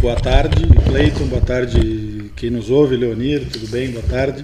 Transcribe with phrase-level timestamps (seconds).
[0.00, 3.90] Boa tarde, Cleiton, boa tarde quem nos ouve, Leonir, tudo bem?
[3.90, 4.42] Boa tarde.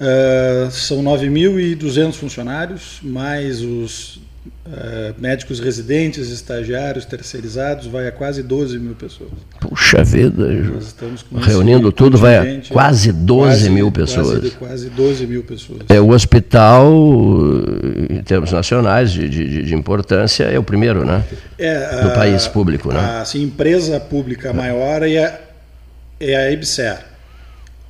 [0.00, 4.20] Uh, são 9.200 funcionários, mais os
[4.66, 9.30] uh, médicos residentes, estagiários, terceirizados, vai a quase 12 mil pessoas.
[9.60, 10.48] Puxa vida,
[11.40, 14.38] reunindo tudo, vai a quase 12 quase, mil pessoas.
[14.38, 15.80] Quase, quase 12 mil pessoas.
[15.88, 16.92] É, o hospital,
[18.10, 21.24] em termos nacionais, de, de, de importância, é o primeiro, né?
[21.58, 22.98] É, Do a, país público, né?
[22.98, 25.40] A assim, empresa pública maior é a,
[26.20, 27.12] é a EBSER.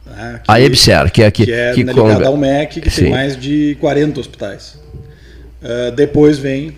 [0.04, 1.44] Né, que, a EBSER, que é aqui.
[1.44, 3.02] Que é que ligada ao MEC, que Sim.
[3.04, 4.82] tem mais de 40 hospitais.
[5.62, 6.70] Uh, depois vem,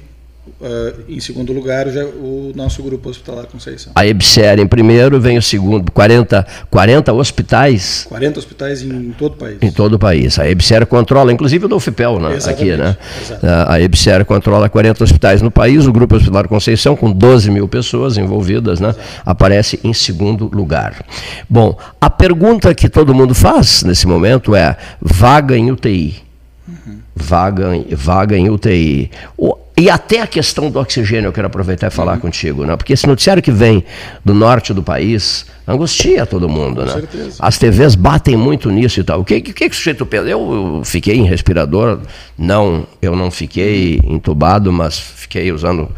[0.61, 3.93] uh, em segundo lugar, já, o nosso grupo hospitalar Conceição.
[3.95, 8.05] A EBSER em primeiro, vem o segundo, 40, 40 hospitais.
[8.11, 9.59] 40 hospitais em todo o país.
[9.63, 10.39] Em todo o país.
[10.39, 12.39] A EBSER controla, inclusive o do UFPEL, né?
[12.47, 12.95] aqui, né?
[13.23, 13.47] Exato.
[13.69, 18.19] A EBSER controla 40 hospitais no país, o grupo hospitalar Conceição, com 12 mil pessoas
[18.19, 18.95] envolvidas, né?
[19.25, 21.03] aparece em segundo lugar.
[21.49, 26.23] Bom, a pergunta que todo mundo faz nesse momento é: vaga em UTI?
[26.69, 29.11] Uhum vaga, vaga em UTI.
[29.37, 32.21] O, e até a questão do oxigênio eu quero aproveitar e falar uhum.
[32.21, 32.77] contigo, né?
[32.77, 33.85] porque esse noticiário que vem
[34.25, 36.83] do norte do país angustia todo mundo.
[36.83, 36.93] Com né?
[36.93, 37.37] Certeza.
[37.41, 39.21] As TVs batem muito nisso e tal.
[39.21, 40.29] O que, que, que o sujeito pensa?
[40.29, 41.99] Eu fiquei em respirador,
[42.39, 45.89] não, eu não fiquei entubado, mas fiquei usando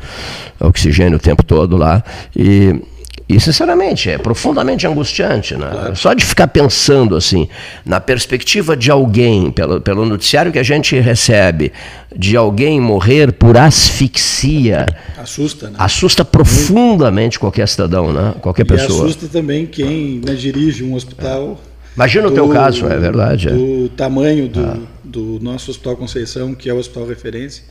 [0.59, 2.03] oxigênio o tempo todo lá.
[2.34, 2.81] E
[3.28, 5.56] e, sinceramente, é profundamente angustiante.
[5.56, 5.69] Né?
[5.69, 5.96] Claro.
[5.96, 7.48] Só de ficar pensando assim,
[7.84, 11.72] na perspectiva de alguém, pelo, pelo noticiário que a gente recebe,
[12.14, 14.86] de alguém morrer por asfixia.
[15.19, 15.77] Assusta, né?
[15.77, 18.34] Assusta profundamente qualquer cidadão, né?
[18.41, 19.06] qualquer e pessoa.
[19.06, 21.60] assusta também quem né, dirige um hospital.
[21.97, 23.48] Imagina do, o teu caso, é verdade.
[23.48, 23.97] Do é.
[23.97, 24.78] tamanho do, ah.
[25.02, 27.64] do nosso Hospital Conceição, que é o hospital referência.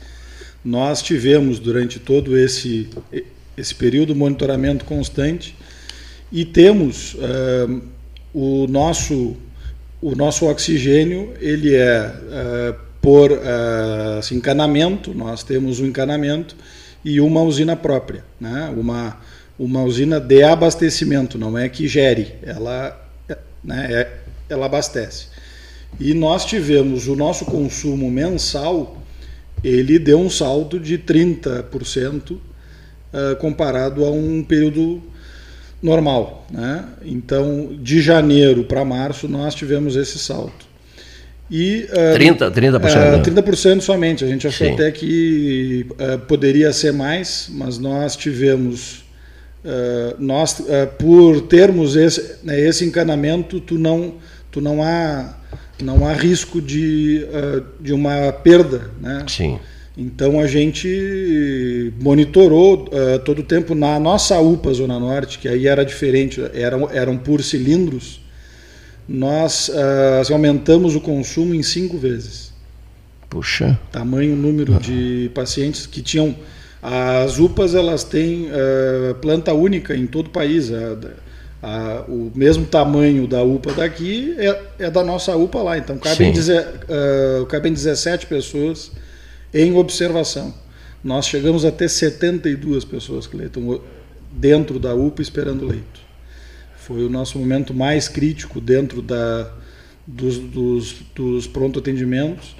[0.62, 2.90] Nós tivemos durante todo esse
[3.56, 5.56] esse período, monitoramento constante,
[6.30, 7.82] e temos uh,
[8.34, 9.36] o nosso
[10.00, 16.56] o nosso oxigênio ele é uh, por uh, assim, encanamento, nós temos um encanamento
[17.04, 18.72] e uma usina própria, né?
[18.76, 19.16] uma,
[19.58, 23.00] uma usina de abastecimento, não é que gere, ela,
[23.62, 24.12] né, é,
[24.48, 25.28] ela abastece.
[26.00, 29.00] E nós tivemos o nosso consumo mensal,
[29.62, 32.38] ele deu um salto de 30%
[33.16, 35.02] uh, comparado a um período
[35.82, 36.46] normal.
[36.50, 36.84] Né?
[37.04, 40.66] Então, de janeiro para março, nós tivemos esse salto.
[41.50, 42.50] E, uh, 30%?
[42.50, 44.24] 30%, uh, 30% somente.
[44.24, 44.74] A gente achou Sim.
[44.74, 49.04] até que uh, poderia ser mais, mas nós tivemos.
[49.64, 50.62] Uh, nós,
[50.96, 54.14] por termos esse, né, esse encanamento, tu não,
[54.50, 55.34] tu não, há,
[55.82, 57.26] não há risco de,
[57.80, 58.90] de uma perda.
[59.00, 59.24] Né?
[59.26, 59.58] Sim.
[59.96, 65.66] Então a gente monitorou uh, todo o tempo na nossa UPA Zona Norte, que aí
[65.66, 68.20] era diferente, eram, eram por cilindros,
[69.08, 72.52] nós uh, aumentamos o consumo em cinco vezes.
[73.30, 73.78] Puxa.
[73.90, 74.78] Tamanho, número uhum.
[74.78, 76.36] de pacientes que tinham.
[76.82, 80.70] As UPAs elas têm uh, planta única em todo o país.
[80.70, 80.96] A,
[81.62, 85.78] a, o mesmo tamanho da UPA daqui é, é da nossa UPA lá.
[85.78, 88.92] Então cabem, deze, uh, cabem 17 pessoas
[89.52, 90.54] em observação.
[91.02, 93.80] Nós chegamos a ter 72 pessoas, Cleiton,
[94.32, 96.00] dentro da UPA esperando leito.
[96.76, 99.50] Foi o nosso momento mais crítico dentro da,
[100.06, 102.56] dos, dos, dos pronto-atendimentos.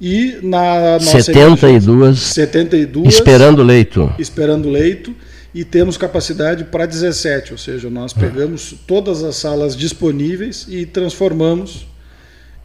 [0.00, 4.12] E na nossa 72, 72 esperando leito.
[4.18, 5.14] Esperando leito
[5.54, 11.86] e temos capacidade para 17, ou seja, nós pegamos todas as salas disponíveis e transformamos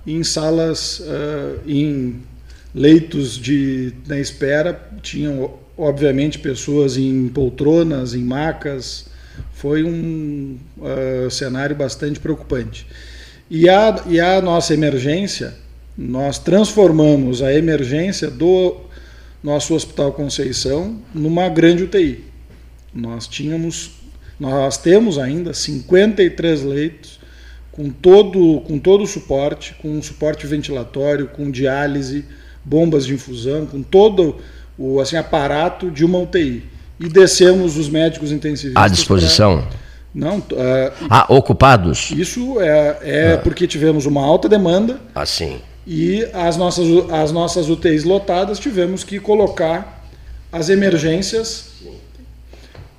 [0.06, 2.16] em salas uh, em
[2.78, 9.08] leitos de na espera, tinham obviamente pessoas em poltronas, em macas.
[9.52, 12.86] Foi um uh, cenário bastante preocupante.
[13.50, 15.56] E a, e a nossa emergência,
[15.98, 18.78] nós transformamos a emergência do
[19.44, 22.26] nosso Hospital Conceição numa grande UTI.
[22.94, 23.92] Nós tínhamos,
[24.40, 27.20] nós temos ainda 53 leitos
[27.72, 32.26] com todo, com todo o suporte, com suporte ventilatório, com diálise,
[32.68, 34.36] bombas de infusão, com todo
[34.78, 36.64] o assim, aparato de uma UTI.
[37.00, 38.84] E descemos os médicos intensivistas.
[38.84, 39.62] À disposição?
[39.62, 39.78] Pra...
[40.14, 40.40] Não.
[40.40, 42.12] Uh, ah, ocupados?
[42.12, 43.38] Isso é, é ah.
[43.38, 45.00] porque tivemos uma alta demanda.
[45.14, 45.60] Assim.
[45.86, 50.04] E as nossas, as nossas UTIs lotadas tivemos que colocar
[50.52, 51.70] as emergências,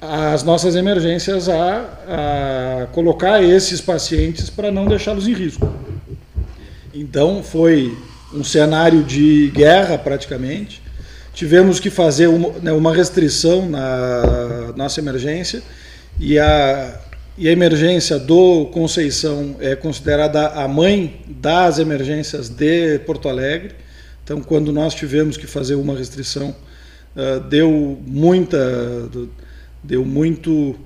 [0.00, 5.68] as nossas emergências a, a colocar esses pacientes para não deixá-los em risco.
[6.94, 7.96] Então foi
[8.32, 10.82] um cenário de guerra praticamente.
[11.32, 15.62] Tivemos que fazer uma, né, uma restrição na nossa emergência
[16.18, 17.00] e a,
[17.36, 23.74] e a emergência do Conceição é considerada a mãe das emergências de Porto Alegre.
[24.24, 26.54] Então, quando nós tivemos que fazer uma restrição,
[27.16, 29.08] uh, deu muita,
[29.82, 30.76] deu muito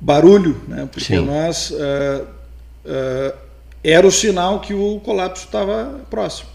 [0.00, 0.88] barulho, né?
[0.90, 1.26] porque Sim.
[1.26, 2.24] nós uh,
[2.86, 3.38] uh,
[3.82, 6.49] era o sinal que o colapso estava próximo.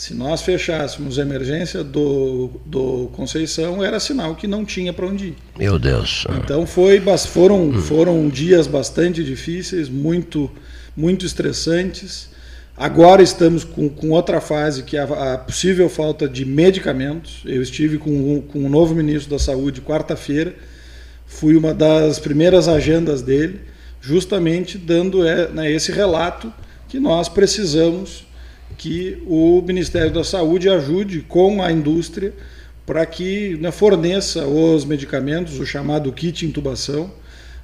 [0.00, 5.26] Se nós fechássemos a emergência do, do Conceição, era sinal que não tinha para onde
[5.26, 5.36] ir.
[5.58, 6.24] Meu Deus.
[6.42, 7.82] Então foi, foram, hum.
[7.82, 10.50] foram dias bastante difíceis, muito,
[10.96, 12.30] muito estressantes.
[12.74, 17.42] Agora estamos com, com outra fase, que é a, a, possível falta de medicamentos.
[17.44, 20.54] Eu estive com, com o novo ministro da Saúde quarta-feira,
[21.26, 23.60] fui uma das primeiras agendas dele,
[24.00, 26.50] justamente dando é, né, esse relato
[26.88, 28.29] que nós precisamos
[28.76, 32.32] que o Ministério da Saúde ajude com a indústria
[32.86, 37.10] para que né, forneça os medicamentos, o chamado kit intubação.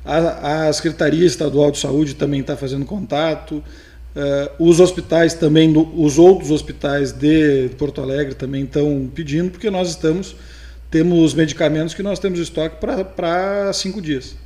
[0.05, 3.57] A, a Secretaria Estadual de Saúde também está fazendo contato.
[4.15, 9.89] Uh, os hospitais também, os outros hospitais de Porto Alegre também estão pedindo, porque nós
[9.89, 10.37] estamos,
[10.91, 14.37] temos medicamentos que nós temos estoque para cinco dias.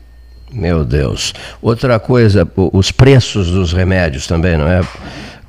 [0.52, 1.32] Meu Deus.
[1.62, 4.80] Outra coisa, os preços dos remédios também, não é?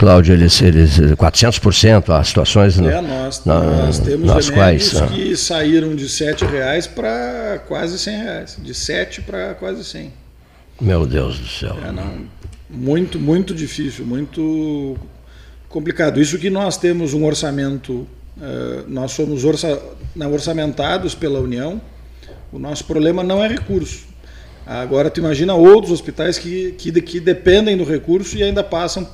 [0.02, 5.96] Cláudio, eles, eles 400% as situações é, nós, na, nós temos nas quais que saíram
[5.96, 10.12] de R$ reais para quase R$ reais, de 7 para quase 100.
[10.82, 11.78] Meu Deus do céu.
[11.88, 12.26] É, não,
[12.68, 14.98] muito, muito difícil, muito
[15.70, 16.20] complicado.
[16.20, 18.08] Isso que nós temos um orçamento, uh,
[18.88, 19.80] nós somos orça,
[20.32, 21.80] orçamentados pela União,
[22.52, 24.10] o nosso problema não é recurso.
[24.66, 29.08] Agora, tu imagina outros hospitais que, que, que dependem do recurso e ainda passam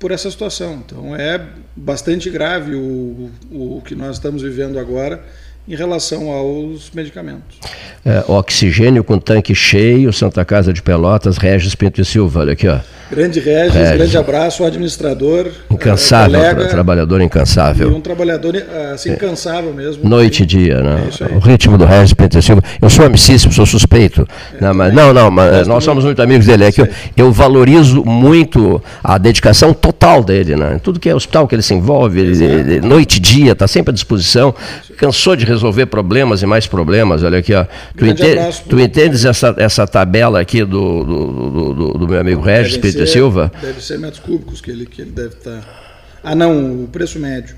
[0.00, 0.82] por essa situação.
[0.84, 1.40] Então é
[1.76, 5.22] bastante grave o, o que nós estamos vivendo agora
[5.68, 7.58] em relação aos medicamentos.
[8.04, 12.66] É, oxigênio com tanque cheio, Santa Casa de Pelotas, Regis Pinto e Silva, olha aqui,
[12.66, 12.80] ó.
[13.10, 13.96] Grande Regis, Regis.
[13.96, 15.48] grande abraço, administrador.
[15.68, 17.88] Incansável, é, trabalhador incansável.
[17.88, 18.54] Um trabalhador
[18.94, 20.08] assim, incansável mesmo.
[20.08, 21.08] Noite e dia, né?
[21.20, 22.62] É o ritmo do Regis Pinto e Silva.
[22.80, 24.26] Eu sou amicíssimo, sou suspeito.
[24.54, 26.64] É, não, mas, não, não, mas nós somos muito amigos dele.
[26.64, 30.80] É que eu, eu, valorizo muito a dedicação total dele, né?
[30.80, 33.90] Tudo que é hospital que ele se envolve, ele, ele, noite e dia, está sempre
[33.90, 34.54] à disposição.
[34.96, 37.24] Cansou de resolver problemas e mais problemas.
[37.24, 37.64] Olha aqui, ó.
[37.96, 42.76] Tu, entende, tu entendes essa, essa tabela aqui do, do, do, do meu amigo Regis
[42.76, 43.52] Pinto e Silva?
[43.60, 45.60] Deve ser metros cúbicos que ele, que ele deve estar.
[45.60, 45.90] Tá...
[46.22, 47.56] Ah, não, o preço médio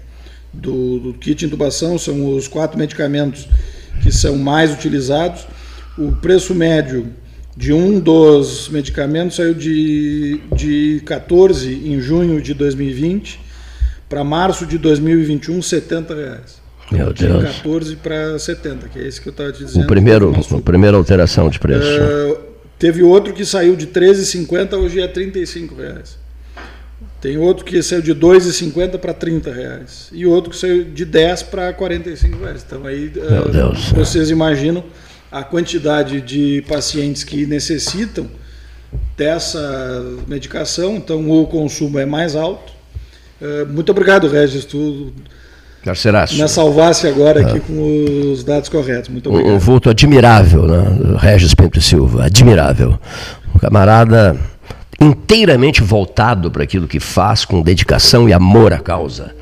[0.52, 3.48] do, do kit de intubação são os quatro medicamentos
[4.02, 5.46] que são mais utilizados.
[5.98, 7.08] O preço médio
[7.56, 13.40] de um dos medicamentos saiu de, de 14 em junho de 2020
[14.08, 16.62] para março de 2021, 70 reais.
[16.90, 17.44] Meu de Deus.
[17.56, 19.84] 14 para 70, que é esse que eu estava te dizendo.
[19.84, 21.88] O primeiro, a primeira alteração de preço.
[21.88, 22.51] Uh,
[22.82, 26.18] teve outro que saiu de 13,50, hoje é 35 reais.
[27.20, 30.08] Tem outro que saiu de 2,50 para 30 reais.
[30.10, 32.64] E outro que saiu de 10 para 45 reais.
[32.66, 34.82] Então aí uh, vocês imaginam
[35.30, 38.28] a quantidade de pacientes que necessitam
[39.16, 42.72] dessa medicação, então o consumo é mais alto.
[43.40, 44.64] Uh, muito obrigado, Regis.
[44.64, 45.12] Tu
[45.84, 46.40] Carceraço.
[46.40, 47.60] Me salvasse agora aqui ah.
[47.66, 49.08] com os dados corretos.
[49.08, 49.52] Muito obrigado.
[49.52, 51.16] Um, um vulto admirável, né?
[51.18, 52.98] Regis Pinto Silva, admirável.
[53.54, 54.36] Um camarada
[55.00, 59.34] inteiramente voltado para aquilo que faz, com dedicação e amor à causa.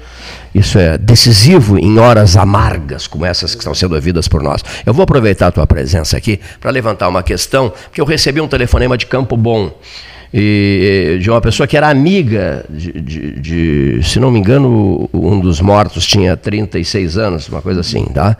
[0.55, 4.63] Isso é decisivo em horas amargas como essas que estão sendo ouvidas por nós.
[4.85, 8.49] Eu vou aproveitar a tua presença aqui para levantar uma questão, porque eu recebi um
[8.49, 9.73] telefonema de Campo Bom
[10.33, 15.41] e, de uma pessoa que era amiga de, de, de, se não me engano, um
[15.41, 18.37] dos mortos tinha 36 anos, uma coisa assim, tá?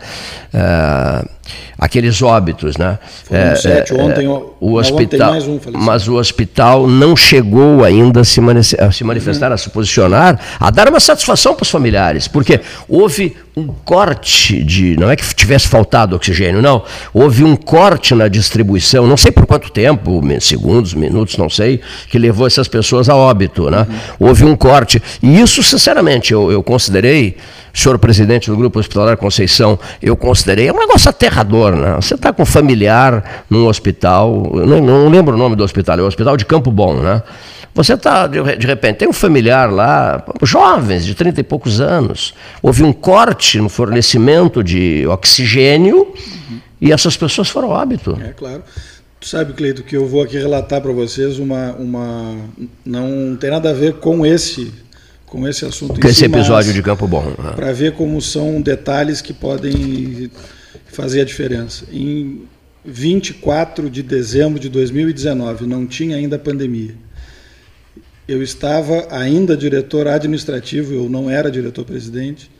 [0.53, 1.29] Uh,
[1.77, 2.99] aqueles óbitos, né?
[3.25, 8.23] Foram é, sete, ontem, o hospital, ontem um mas o hospital não chegou ainda a
[8.23, 8.39] se,
[8.79, 9.55] a se manifestar, uhum.
[9.55, 14.95] a se posicionar, a dar uma satisfação para os familiares, porque houve um corte de,
[14.97, 19.45] não é que tivesse faltado oxigênio, não, houve um corte na distribuição, não sei por
[19.45, 23.87] quanto tempo, segundos, minutos, não sei, que levou essas pessoas a óbito, né?
[23.89, 24.27] Uhum.
[24.27, 27.37] Houve um corte, e isso, sinceramente, eu, eu considerei
[27.73, 31.95] senhor presidente do Grupo Hospitalar Conceição, eu considerei, é um negócio aterrador, né?
[31.95, 36.01] Você está com um familiar num hospital, não, não, lembro o nome do hospital, é
[36.01, 37.21] o Hospital de Campo Bom, né?
[37.73, 42.33] Você está, de, de, repente, tem um familiar lá, jovens, de 30 e poucos anos,
[42.61, 46.59] houve um corte no fornecimento de oxigênio uhum.
[46.81, 48.19] e essas pessoas foram óbito.
[48.21, 48.61] É claro.
[49.21, 52.35] Tu sabe, Cleito, que eu vou aqui relatar para vocês uma, uma.
[52.83, 54.73] Não tem nada a ver com esse
[55.31, 55.99] com esse assunto.
[55.99, 57.23] Com esse episódio de Campo Bom.
[57.23, 57.53] Né?
[57.55, 60.29] Para ver como são detalhes que podem
[60.87, 61.85] fazer a diferença.
[61.89, 62.41] Em
[62.83, 66.93] 24 de dezembro de 2019, não tinha ainda pandemia.
[68.27, 72.51] Eu estava ainda diretor administrativo, eu não era diretor-presidente,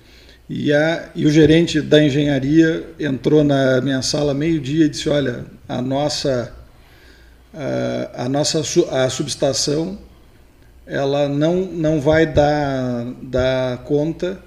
[0.49, 0.71] e,
[1.13, 6.53] e, o gerente da engenharia entrou na minha sala meio-dia e disse: Olha, a nossa,
[7.53, 8.61] a, a nossa
[8.91, 9.97] a subestação
[10.85, 14.39] ela não, não vai dar, dar conta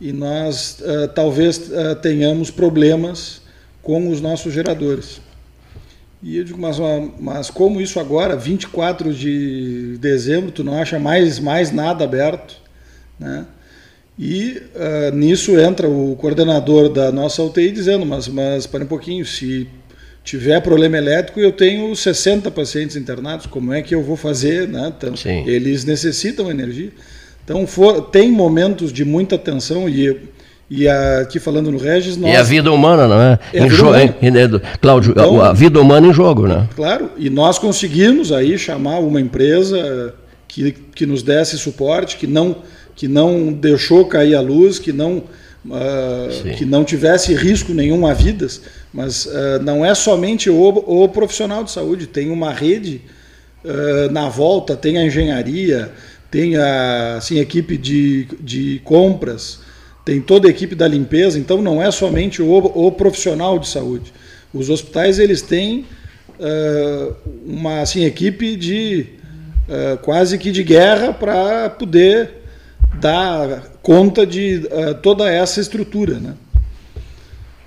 [0.00, 3.42] e nós uh, talvez uh, tenhamos problemas
[3.82, 5.20] com os nossos geradores.
[6.22, 6.78] E eu digo, mas,
[7.20, 12.56] mas como isso agora, 24 de dezembro, tu não acha mais, mais nada aberto?
[13.20, 13.46] Né?
[14.18, 19.26] E uh, nisso entra o coordenador da nossa UTI dizendo, mas, mas para um pouquinho,
[19.26, 19.68] se
[20.24, 24.66] tiver problema elétrico, eu tenho 60 pacientes internados, como é que eu vou fazer?
[24.66, 24.92] Né?
[24.96, 25.12] Então,
[25.46, 26.90] eles necessitam energia.
[27.44, 30.18] Então, for, tem momentos de muita tensão e,
[30.70, 32.16] e aqui falando no Regis...
[32.16, 33.38] Nós, e a vida humana, não é?
[33.52, 33.68] é em
[34.80, 36.66] Cláudio, então, a, a vida humana em jogo, né?
[36.74, 40.14] Claro, e nós conseguimos aí chamar uma empresa
[40.48, 42.56] que, que nos desse suporte, que não,
[42.96, 45.18] que não deixou cair a luz, que não,
[45.66, 48.62] uh, que não tivesse risco nenhum a vidas,
[48.94, 53.02] mas uh, não é somente o, o, profissional de saúde, tem uma rede
[53.62, 55.92] uh, na volta, tem a engenharia
[56.34, 59.60] tem a assim, equipe de, de compras,
[60.04, 64.12] tem toda a equipe da limpeza, então não é somente o, o profissional de saúde.
[64.52, 65.86] Os hospitais eles têm
[66.40, 67.14] uh,
[67.46, 69.06] uma assim, equipe de
[69.68, 72.30] uh, quase que de guerra para poder
[73.00, 76.18] dar conta de uh, toda essa estrutura.
[76.18, 76.34] Né?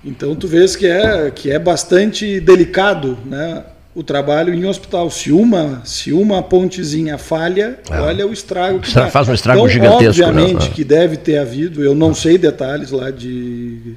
[0.04, 3.64] Então tu vês que é, que é bastante delicado né?
[3.94, 5.10] o trabalho em hospital.
[5.10, 8.00] Se uma, se uma pontezinha falha, é.
[8.00, 9.12] olha o estrago que faz.
[9.12, 10.22] faz um estrago então, gigantesco.
[10.22, 10.28] Né?
[10.28, 10.72] Obviamente né?
[10.74, 13.94] que deve ter havido, eu não sei detalhes lá de.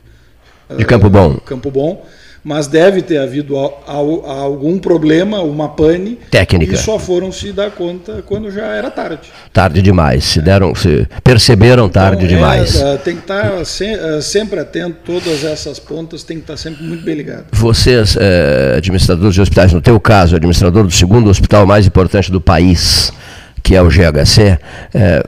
[0.77, 1.33] De Campo Bom.
[1.33, 2.05] Uh, Campo Bom
[2.43, 6.17] mas deve ter havido algum problema, uma pane.
[6.31, 6.73] Técnica.
[6.73, 9.29] E só foram se dar conta quando já era tarde.
[9.53, 10.23] Tarde demais.
[10.23, 12.81] Se deram, se perceberam tarde então, demais.
[12.81, 16.83] É, tem que estar se, é, sempre atento, todas essas pontas tem que estar sempre
[16.83, 17.45] muito bem ligado.
[17.51, 22.41] Vocês, é, administradores de hospitais, no teu caso, administrador do segundo hospital mais importante do
[22.41, 23.13] país,
[23.61, 24.57] que é o GHC,
[24.95, 25.23] é,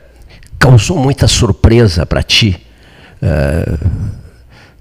[0.58, 2.60] causou muita surpresa para ti.
[3.22, 3.78] É,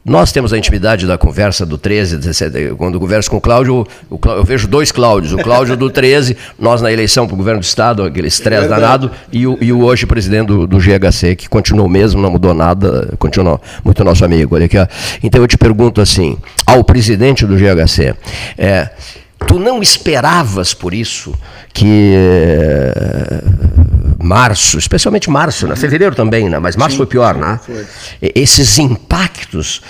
[0.04, 3.86] nós temos a intimidade da conversa do 13, 17, quando eu converso com o Cláudio,
[4.10, 7.36] o Cláudio, eu vejo dois Cláudios, o Cláudio do 13, nós na eleição para o
[7.36, 10.78] governo do Estado, aquele estresse é danado, e o, e o hoje presidente do, do,
[10.78, 14.56] GHC, que continuou mesmo, não mudou nada, continuou muito nosso amigo.
[14.56, 14.86] Olha aqui, ó.
[15.22, 18.14] Então eu te pergunto assim, ao presidente do GHC,
[18.58, 18.90] é,
[19.46, 21.34] tu não esperavas por isso
[21.72, 22.14] que
[24.22, 25.76] março, especialmente março, né?
[25.76, 26.58] fevereiro também, né?
[26.58, 27.58] mas março Sim, foi pior, né?
[27.64, 27.84] Foi.
[28.34, 29.82] Esses impactos,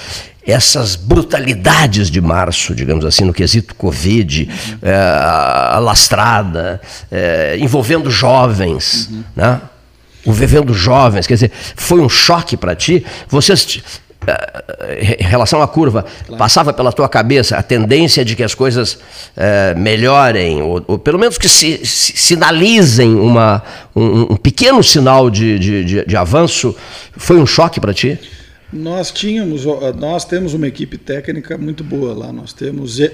[0.47, 4.79] essas brutalidades de março, digamos assim, no quesito Covid, uhum.
[4.83, 4.95] é,
[5.75, 6.81] alastrada,
[7.11, 9.25] é, envolvendo jovens, uhum.
[9.37, 9.61] né?
[10.25, 13.05] o vivendo jovens, quer dizer, foi um choque para ti.
[13.29, 14.12] Vocês eh,
[15.21, 16.39] em relação à curva, claro.
[16.39, 18.99] passava pela tua cabeça a tendência de que as coisas
[19.37, 23.63] é, melhorem, ou, ou, pelo menos que se, se sinalizem uma,
[23.95, 26.75] um, um, pequeno sinal de, de, de, de avanço,
[27.17, 28.19] foi um choque para ti?
[28.73, 29.65] Nós tínhamos,
[29.99, 32.33] nós temos uma equipe técnica muito boa lá.
[32.33, 33.11] Nós temos uh,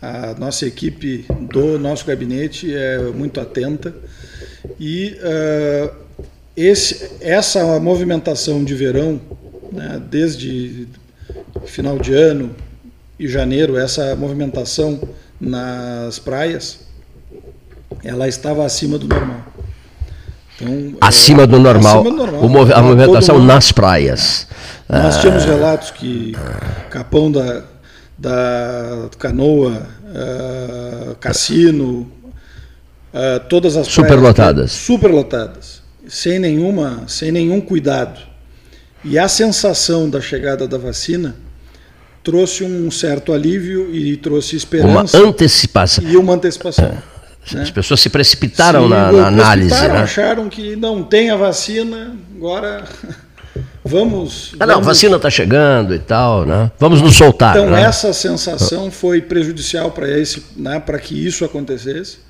[0.00, 3.92] a nossa equipe do nosso gabinete é muito atenta
[4.78, 5.90] e uh,
[6.56, 9.20] esse, essa movimentação de verão
[9.72, 10.88] né, desde
[11.66, 12.54] final de ano
[13.18, 15.00] e janeiro, essa movimentação
[15.40, 16.80] nas praias,
[18.04, 19.42] ela estava acima do normal.
[20.60, 22.72] Então, acima, é, do normal, acima do normal.
[22.74, 24.46] a movimentação nas praias.
[24.88, 25.20] Nós ah.
[25.20, 26.34] tínhamos relatos que
[26.90, 27.62] Capão da,
[28.16, 32.10] da Canoa, uh, Cassino,
[33.12, 38.27] uh, todas as superlotadas, superlotadas, sem nenhuma, sem nenhum cuidado.
[39.04, 41.36] E a sensação da chegada da vacina
[42.22, 45.18] trouxe um certo alívio e trouxe esperança.
[45.18, 46.04] Uma antecipação.
[46.04, 46.84] E uma antecipação.
[46.84, 47.18] É.
[47.54, 47.62] Né?
[47.62, 49.70] As pessoas se precipitaram se na, na análise.
[49.70, 49.98] Né?
[49.98, 52.84] Acharam que não tem a vacina, agora
[53.84, 54.54] vamos.
[54.60, 54.88] Ah, não, vamos...
[54.88, 56.70] a vacina está chegando e tal, né?
[56.78, 57.56] Vamos nos soltar.
[57.56, 57.82] Então, né?
[57.82, 60.06] essa sensação foi prejudicial para
[60.56, 62.27] né, que isso acontecesse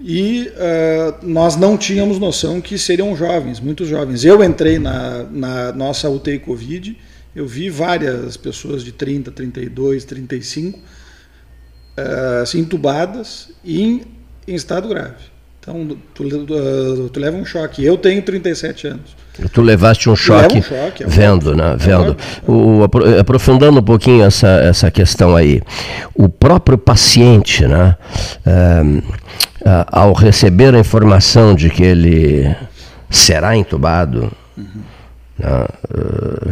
[0.00, 4.24] e uh, nós não tínhamos noção que seriam jovens, muitos jovens.
[4.24, 6.96] Eu entrei na, na nossa UTI Covid,
[7.34, 14.02] eu vi várias pessoas de 30, 32, 35 uh, assim, entubadas e em,
[14.46, 15.37] em estado grave.
[15.68, 17.84] Então, tu, tu, tu leva um choque.
[17.84, 19.16] Eu tenho 37 anos.
[19.52, 21.74] Tu levaste um choque, um choque é vendo, né?
[21.74, 22.16] É vendo.
[22.46, 22.82] O,
[23.20, 25.60] aprofundando um pouquinho essa, essa questão aí.
[26.14, 27.96] O próprio paciente, né?
[28.46, 28.82] É,
[29.92, 32.56] ao receber a informação de que ele
[33.10, 34.82] será entubado, uhum.
[35.38, 35.66] né?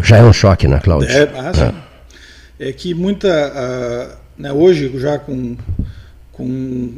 [0.03, 1.11] já é um choque, né, Cláudio?
[1.11, 1.75] É, ah,
[2.61, 2.69] é.
[2.69, 3.29] é que muita.
[3.29, 5.57] Uh, né, hoje, já com,
[6.37, 6.47] com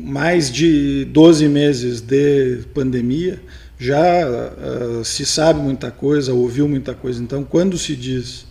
[0.02, 3.40] mais de 12 meses de pandemia,
[3.78, 7.22] já uh, se sabe muita coisa, ouviu muita coisa.
[7.22, 8.46] Então, quando se diz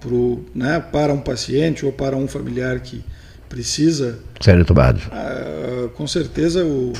[0.00, 3.04] pro, né, para um paciente ou para um familiar que
[3.50, 6.94] precisa ser entubado, uh, com certeza o,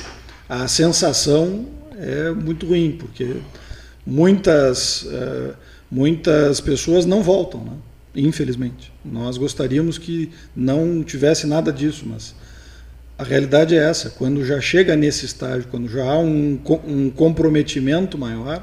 [0.46, 1.64] a sensação
[1.96, 3.36] é muito ruim, porque
[4.06, 5.54] muitas, uh,
[5.90, 7.72] muitas pessoas não voltam, né?
[8.14, 8.92] infelizmente.
[9.02, 12.34] Nós gostaríamos que não tivesse nada disso, mas
[13.18, 14.10] a realidade é essa.
[14.10, 18.62] Quando já chega nesse estágio, quando já há um, um comprometimento maior,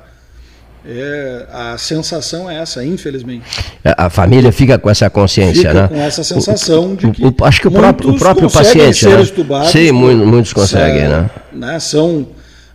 [0.86, 3.46] é, a sensação é essa, infelizmente.
[3.84, 5.88] É, a família fica com essa consciência, fica né?
[5.88, 7.24] Com essa sensação o, de que.
[7.24, 8.98] O, acho que o próprio, o próprio paciente.
[8.98, 9.22] Ser né?
[9.22, 11.29] estubados, Sim, muitos, muitos conseguem, né?
[11.53, 11.79] né?
[11.79, 12.27] São.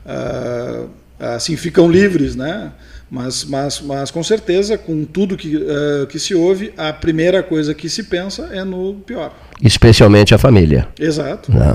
[0.06, 2.70] Uh, assim, ficam livres, né?
[3.08, 7.72] Mas, mas, mas com certeza, com tudo que, uh, que se ouve, a primeira coisa
[7.72, 9.32] que se pensa é no pior.
[9.62, 10.88] Especialmente a família.
[10.98, 11.52] Exato.
[11.52, 11.72] Né?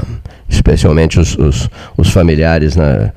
[0.50, 3.14] Especialmente os, os, os familiares, né?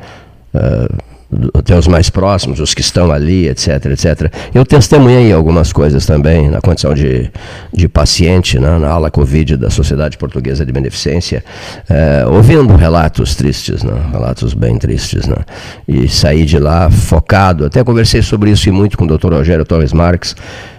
[0.54, 1.13] Uh,
[1.52, 4.32] até os mais próximos, os que estão ali, etc, etc.
[4.54, 7.30] Eu testemunhei algumas coisas também na condição de,
[7.72, 11.44] de paciente né, na ala Covid da Sociedade Portuguesa de Beneficência,
[11.88, 15.36] é, ouvindo relatos tristes, né, relatos bem tristes, né,
[15.88, 19.32] e saí de lá focado, até conversei sobre isso e muito com o Dr.
[19.32, 20.36] Rogério Torres Marques,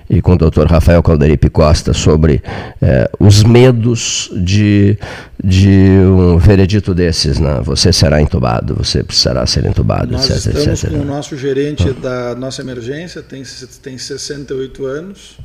[0.09, 0.65] e com o Dr.
[0.67, 2.41] Rafael Calderipe Costa sobre
[2.81, 4.97] é, os medos de,
[5.43, 7.39] de um veredito desses.
[7.39, 7.59] Né?
[7.63, 10.89] Você será entubado, você precisará ser entubado, Nós etc, estamos etc.
[10.91, 13.43] com o nosso gerente da nossa emergência, tem,
[13.81, 15.37] tem 68 anos.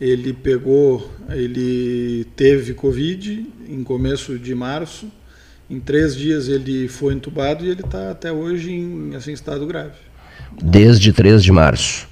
[0.00, 5.08] Ele pegou, ele teve Covid em começo de março.
[5.68, 9.96] Em três dias ele foi entubado e ele está até hoje em assim, estado grave.
[10.62, 12.08] Desde 3 de março.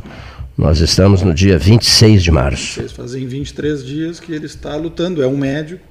[0.57, 2.89] Nós estamos no dia 26 de março.
[2.89, 5.23] Fazem 23 dias que ele está lutando.
[5.23, 5.85] É um médico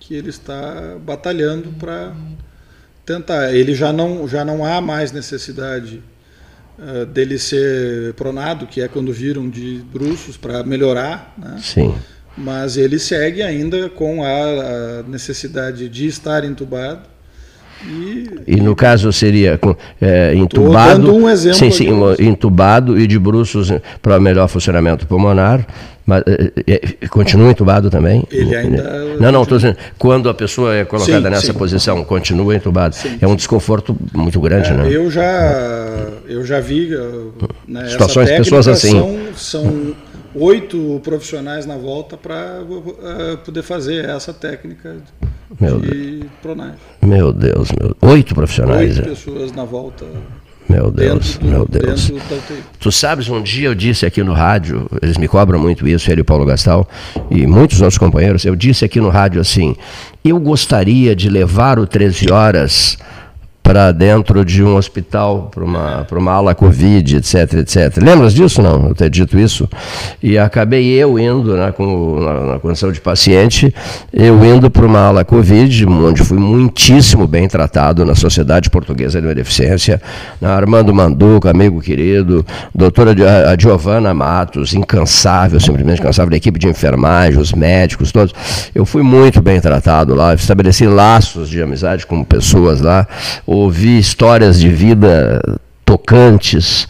[0.00, 2.12] que ele está batalhando para
[3.06, 3.54] tentar.
[3.54, 6.02] Ele já não, já não há mais necessidade
[6.78, 11.32] uh, dele ser pronado, que é quando viram de bruços, para melhorar.
[11.38, 11.60] Né?
[11.62, 11.94] Sim.
[12.36, 17.11] Mas ele segue ainda com a, a necessidade de estar entubado
[17.84, 19.58] e, e, no caso seria
[20.00, 21.88] é, entubado, um exemplo sim, sim,
[22.20, 25.66] entubado e de bruços para melhor funcionamento pulmonar,
[26.06, 26.22] mas
[26.66, 28.24] é, é, continua entubado também?
[28.30, 28.82] Ele ainda.
[29.20, 31.52] Não, não, estou dizendo, quando a pessoa é colocada sim, nessa sim.
[31.52, 32.94] posição, continua entubado.
[32.94, 34.88] Sim, é um desconforto muito grande, é, né?
[34.90, 36.90] Eu já, eu já vi.
[37.66, 38.90] Né, Situações, pessoas assim.
[38.90, 39.94] São, são
[40.34, 44.96] oito profissionais na volta para uh, poder fazer essa técnica
[45.60, 46.26] meu de Deus.
[46.42, 46.74] pronagem.
[47.00, 47.96] Meu Deus, meu.
[48.10, 48.98] Oito profissionais.
[48.98, 49.10] Oito é.
[49.10, 50.04] pessoas na volta.
[50.68, 52.10] Meu Deus, do, meu Deus.
[52.78, 56.20] Tu sabes, um dia eu disse aqui no rádio, eles me cobram muito isso, ele
[56.20, 56.88] e o Paulo Gastal,
[57.30, 59.76] e muitos outros companheiros, eu disse aqui no rádio assim,
[60.24, 62.96] eu gostaria de levar o 13 horas
[63.62, 67.96] para dentro de um hospital, para uma, para uma ala Covid, etc, etc.
[68.02, 68.88] Lembras disso, não?
[68.88, 69.68] Eu ter dito isso?
[70.22, 73.72] E acabei eu indo, né, com, na, na condição de paciente,
[74.12, 79.28] eu indo para uma ala Covid, onde fui muitíssimo bem tratado na Sociedade Portuguesa de
[79.28, 80.02] Beneficência,
[80.40, 82.44] na Armando Manduca, amigo querido,
[82.74, 83.12] doutora
[83.50, 88.34] a Giovana Matos, incansável, simplesmente incansável, da equipe de enfermagem, os médicos, todos.
[88.74, 93.06] Eu fui muito bem tratado lá, estabeleci laços de amizade com pessoas lá,
[93.52, 95.40] ouvi histórias de vida
[95.84, 96.88] tocantes,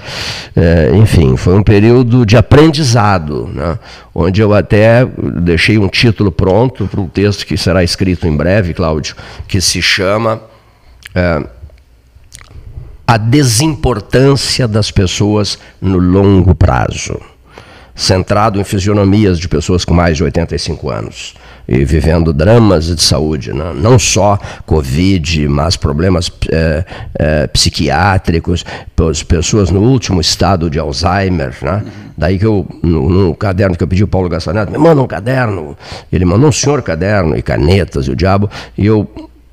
[0.55, 3.79] é, enfim, foi um período de aprendizado, né,
[4.14, 5.05] onde eu até
[5.40, 9.16] deixei um título pronto para um texto que será escrito em breve, Cláudio,
[9.48, 10.40] que se chama
[11.14, 11.44] é,
[13.07, 17.20] A Desimportância das Pessoas no Longo Prazo,
[17.96, 21.35] centrado em fisionomias de pessoas com mais de 85 anos
[21.66, 23.72] e vivendo dramas de saúde, né?
[23.75, 26.85] não só Covid, mas problemas é,
[27.18, 28.64] é, psiquiátricos,
[29.27, 31.55] pessoas no último estado de Alzheimer.
[31.62, 31.85] Né?
[32.16, 35.07] Daí que eu, no, no, caderno que eu pedi ao Paulo Gastaneto, me manda um
[35.07, 35.77] caderno.
[36.12, 39.11] Ele mandou um senhor caderno e canetas e o diabo, e eu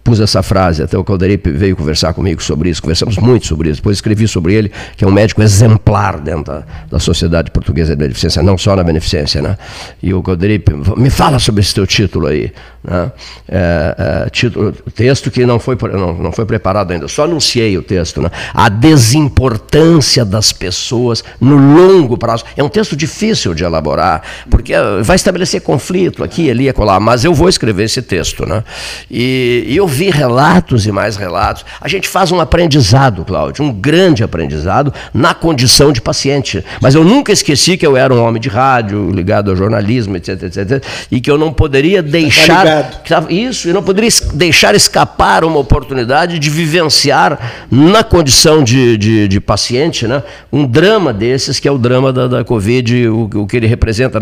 [0.09, 3.79] pus essa frase, até o Calderipe veio conversar comigo sobre isso, conversamos muito sobre isso,
[3.79, 7.99] depois escrevi sobre ele, que é um médico exemplar dentro da, da Sociedade Portuguesa de
[7.99, 9.39] Beneficência, não só na beneficência.
[9.39, 9.55] Né?
[10.01, 12.51] E o Calderipe, me fala sobre esse teu título aí.
[12.83, 13.11] Né?
[13.47, 17.83] É, é, título, texto que não foi, não, não foi preparado ainda, só anunciei o
[17.83, 18.19] texto.
[18.19, 18.31] Né?
[18.51, 22.45] A desimportância das pessoas no longo prazo.
[22.57, 27.33] É um texto difícil de elaborar, porque vai estabelecer conflito aqui, ali, acolá, mas eu
[27.33, 28.43] vou escrever esse texto.
[28.47, 28.63] Né?
[29.11, 31.65] E, e eu vi relatos e mais relatos.
[31.81, 36.63] A gente faz um aprendizado, Cláudio, um grande aprendizado na condição de paciente.
[36.81, 40.43] Mas eu nunca esqueci que eu era um homem de rádio, ligado ao jornalismo, etc,
[40.43, 42.69] etc, e que eu não poderia tá deixar
[43.07, 49.27] Tá isso, e não poderia deixar escapar uma oportunidade de vivenciar na condição de, de,
[49.27, 53.47] de paciente, né, um drama desses que é o drama da, da Covid, o, o
[53.47, 54.19] que ele representa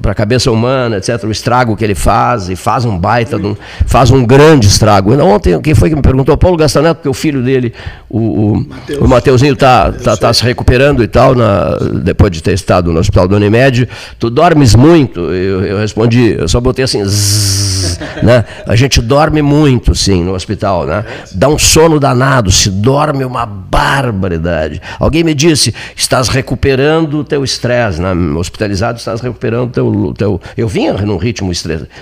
[0.00, 3.56] para a cabeça humana, etc, o estrago que ele faz e faz um baita, um,
[3.86, 5.14] faz um grande estrago.
[5.22, 6.36] Ontem, quem foi que me perguntou?
[6.36, 7.72] Paulo Gastaneto, porque o filho dele,
[8.08, 8.66] o, o,
[9.00, 12.98] o Mateuzinho, está tá, tá se recuperando e tal, na, depois de ter estado no
[12.98, 13.88] hospital do Unimed.
[14.18, 15.20] Tu dormes muito?
[15.20, 18.44] Eu, eu respondi, eu só botei assim, zzz, né?
[18.66, 21.04] A gente dorme muito, sim, no hospital, né?
[21.32, 24.80] Dá um sono danado, se dorme uma barbaridade.
[24.98, 28.12] Alguém me disse, estás recuperando o teu estresse, né?
[28.36, 30.40] Hospitalizado, estás recuperando o teu, teu...
[30.56, 31.52] Eu vinha num ritmo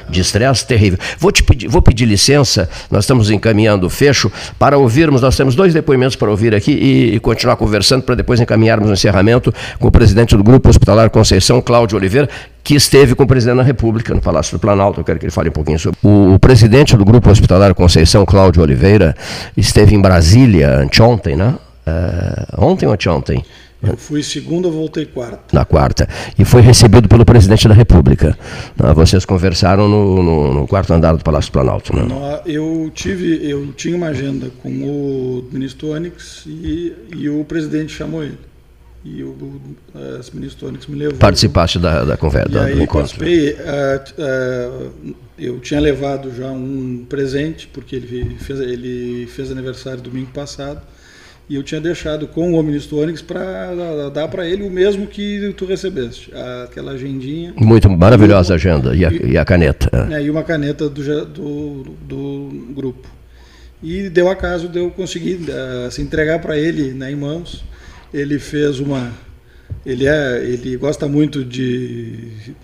[0.08, 0.98] de estresse terrível.
[1.18, 2.31] Vou te pedir, vou pedir licença,
[2.90, 7.14] nós estamos encaminhando o fecho para ouvirmos, nós temos dois depoimentos para ouvir aqui e,
[7.16, 11.60] e continuar conversando para depois encaminharmos o encerramento com o presidente do Grupo Hospitalar Conceição,
[11.60, 12.28] Cláudio Oliveira,
[12.64, 15.00] que esteve com o presidente da República no Palácio do Planalto.
[15.00, 15.98] Eu quero que ele fale um pouquinho sobre.
[16.02, 19.14] O, o presidente do Grupo Hospitalar Conceição, Cláudio Oliveira,
[19.56, 21.54] esteve em Brasília anteontem, né?
[21.86, 23.44] Uh, ontem ou anteontem?
[23.82, 25.40] Eu fui segunda, voltei quarta.
[25.52, 26.08] Na quarta.
[26.38, 28.38] E foi recebido pelo presidente da República.
[28.78, 32.06] Ah, vocês conversaram no, no, no quarto andar do Palácio Planalto, né?
[32.46, 38.22] Eu tive, eu tinha uma agenda com o ministro Onyx e, e o presidente chamou
[38.22, 38.38] ele.
[39.04, 39.60] E o, o
[40.32, 41.18] ministro Onyx me levou.
[41.18, 43.18] Participaste da, da conversa, aí, do encontro.
[43.18, 50.00] Participei, uh, uh, eu tinha levado já um presente, porque ele fez, ele fez aniversário
[50.00, 50.80] domingo passado
[51.48, 55.52] e eu tinha deixado com o ministro Onyx para dar para ele o mesmo que
[55.56, 56.30] tu recebeste,
[56.64, 57.52] aquela agendinha.
[57.56, 60.08] Muito maravilhosa a agenda e a, e, e a caneta.
[60.10, 63.08] É, e uma caneta do, do, do, grupo.
[63.82, 67.64] E deu acaso de eu conseguir uh, se entregar para ele né, em mãos.
[68.14, 69.10] Ele fez uma.
[69.84, 72.54] Ele, é, ele gosta muito de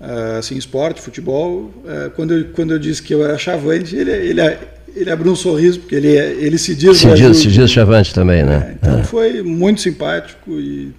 [0.00, 1.72] uh, assim, esporte, futebol.
[1.84, 4.40] Uh, quando, eu, quando eu disse que eu era chavante, ele, ele,
[4.94, 6.98] ele abriu um sorriso, porque ele, ele se diz.
[6.98, 8.70] Se diz, se diz chavante também, né?
[8.70, 9.04] É, então é.
[9.04, 10.92] foi muito simpático e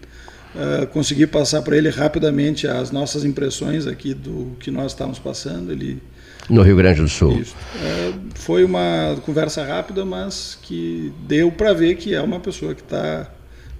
[0.55, 5.71] uh, consegui passar para ele rapidamente as nossas impressões aqui do que nós estávamos passando.
[5.71, 6.01] Ele,
[6.49, 7.41] no Rio Grande do Sul.
[7.81, 12.81] É, foi uma conversa rápida, mas que deu para ver que é uma pessoa que
[12.81, 13.29] está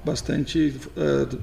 [0.04, 0.74] bastante.
[0.96, 1.38] Uh,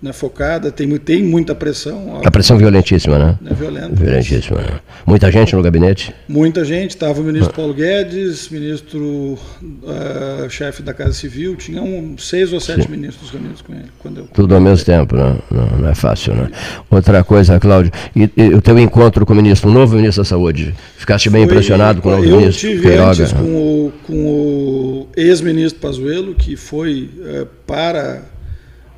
[0.00, 2.20] né, focada, tem, tem muita pressão.
[2.24, 3.38] A pressão violentíssima, né?
[3.44, 3.96] É violenta.
[3.96, 4.60] Violentíssima.
[4.60, 4.80] Né?
[5.04, 6.14] Muita gente no gabinete?
[6.28, 6.90] Muita gente.
[6.90, 7.52] Estava o ministro.
[7.52, 12.90] Paulo Guedes, ministro uh, chefe da Casa Civil, tinha um, seis ou sete Sim.
[12.92, 13.86] ministros reunidos com ele.
[13.98, 15.36] Quando eu, Tudo ao mesmo tempo, né?
[15.50, 16.48] não, não é fácil, né?
[16.88, 20.28] Outra coisa, Cláudio, e, e, o teu encontro com o ministro, o novo ministro da
[20.28, 22.68] Saúde, ficaste bem Foi, impressionado com o novo eu ministro?
[22.68, 23.10] Eu tive Queiroga.
[23.10, 28.22] antes com o, com o ex-ministro Pazuello, que foi uh, para...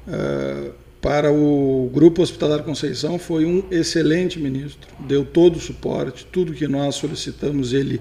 [0.06, 6.52] Uh, para o Grupo Hospitalar Conceição foi um excelente ministro, deu todo o suporte, tudo
[6.52, 8.00] que nós solicitamos ele,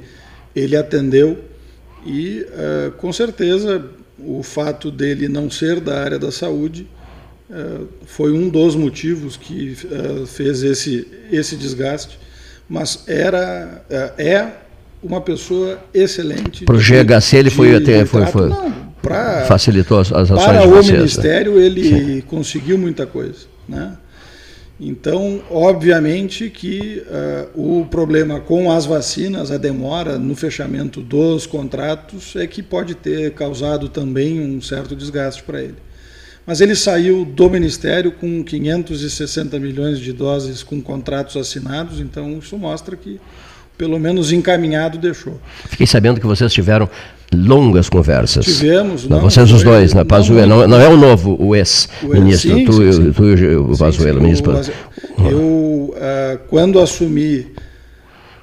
[0.53, 1.37] ele atendeu
[2.05, 3.85] e, uh, com certeza,
[4.17, 6.87] o fato dele não ser da área da saúde
[7.49, 12.19] uh, foi um dos motivos que uh, fez esse, esse desgaste,
[12.67, 13.83] mas era,
[14.17, 14.47] é
[15.01, 16.65] uma pessoa excelente.
[16.65, 18.05] Para o GHC ele foi até.
[18.05, 20.97] Foi, foi, não, pra, facilitou as, as ações Para o vocês?
[20.97, 21.65] Ministério né?
[21.65, 22.21] ele Sim.
[22.21, 23.47] conseguiu muita coisa.
[23.67, 23.97] Né?
[24.79, 32.35] Então, obviamente que uh, o problema com as vacinas, a demora no fechamento dos contratos,
[32.37, 35.75] é que pode ter causado também um certo desgaste para ele.
[36.45, 42.57] Mas ele saiu do Ministério com 560 milhões de doses com contratos assinados, então isso
[42.57, 43.19] mostra que
[43.77, 45.39] pelo menos encaminhado deixou.
[45.69, 46.89] Fiquei sabendo que vocês tiveram
[47.33, 48.45] longas conversas.
[48.45, 49.07] Tivemos.
[49.07, 50.03] Não, vocês os dois, né?
[50.03, 50.47] Pazuello.
[50.47, 54.53] Não, não, é o novo, o ex-ministro, tu, sim, tu, e o Pazuello, ministro.
[55.19, 57.47] Eu, uh, quando assumi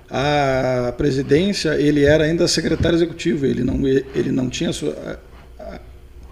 [0.09, 4.71] a presidência, ele era ainda secretário executivo, ele não, ele não tinha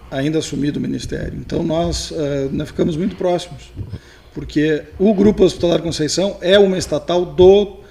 [0.09, 1.33] ainda assumido o ministério.
[1.37, 2.13] Então nós,
[2.51, 3.63] nós ficamos muito próximos,
[4.33, 7.84] porque o Grupo Hospitalar Conceição é uma estatal do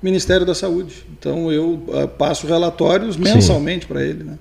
[0.00, 1.04] Ministério da Saúde.
[1.18, 4.24] Então eu uh, passo relatórios mensalmente para ele.
[4.24, 4.38] Né?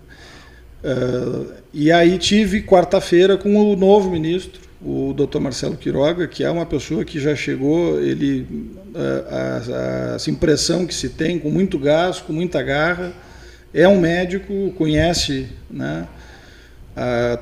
[0.84, 5.39] Uh, e aí tive quarta-feira com o novo ministro, o Dr.
[5.39, 8.41] Marcelo Quiroga, que é uma pessoa que já chegou, ele
[8.93, 13.13] uh, a, a, impressão que se tem com muito gás, com muita garra,
[13.74, 16.08] é um médico, conhece, né?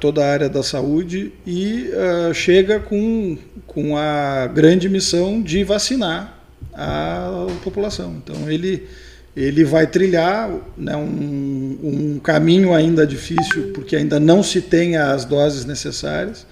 [0.01, 6.34] toda a área da saúde e uh, chega com, com a grande missão de vacinar
[6.73, 8.15] a população.
[8.23, 8.87] Então ele,
[9.35, 15.25] ele vai trilhar né, um, um caminho ainda difícil, porque ainda não se tem as
[15.25, 16.45] doses necessárias,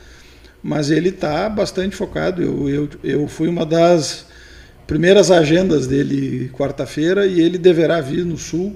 [0.61, 2.41] mas ele está bastante focado.
[2.41, 4.25] Eu, eu, eu fui uma das
[4.87, 8.75] primeiras agendas dele quarta-feira e ele deverá vir no Sul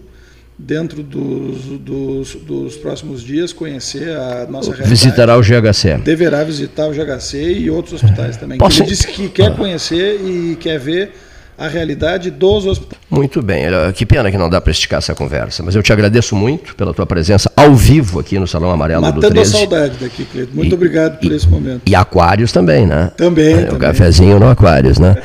[0.57, 4.89] dentro dos, dos, dos, próximos dias, conhecer a nossa realidade.
[4.89, 5.97] Visitará o GHC.
[6.03, 8.57] Deverá visitar o GHC e outros hospitais também.
[8.57, 8.81] Posso...
[8.81, 11.11] Ele disse que quer conhecer e quer ver
[11.57, 13.01] a realidade dos hospitais.
[13.09, 13.65] Muito bem.
[13.95, 16.93] Que pena que não dá para esticar essa conversa, mas eu te agradeço muito pela
[16.93, 19.53] tua presença ao vivo aqui no Salão Amarelo Matando do 13.
[19.53, 20.53] Matando a saudade daqui, Cleiton.
[20.53, 21.81] Muito e, obrigado por e, esse momento.
[21.85, 23.11] E Aquários também, né?
[23.17, 23.65] Também.
[23.65, 25.15] É, o cafezinho no Aquários, né?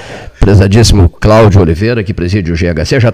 [0.41, 3.11] Prezadíssimo Cláudio Oliveira, que preside o GHC, já